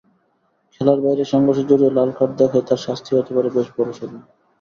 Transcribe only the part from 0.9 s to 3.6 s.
বাইরে সংঘর্ষে জড়িয়ে লালকার্ড দেখায় তাঁর শাস্তি হতে পারে